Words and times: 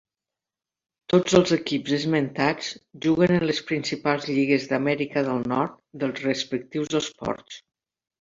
Tots 1.13 1.33
els 1.39 1.51
equips 1.57 1.91
esmentats 1.97 2.71
juguen 3.05 3.33
en 3.35 3.45
les 3.49 3.59
principals 3.67 4.25
lligues 4.31 4.65
d'Amèrica 4.71 5.23
del 5.29 5.45
Nord 5.53 5.77
dels 6.05 6.23
respectius 6.25 6.91
esports. 7.03 7.61